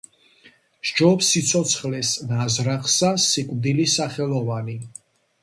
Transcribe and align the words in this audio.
სჯობს 0.91 1.27
სიცოცხელას 1.33 2.13
ნაძრახსა, 2.31 3.13
სიკვდილი 3.27 3.87
სახელოვანი. 3.99 4.77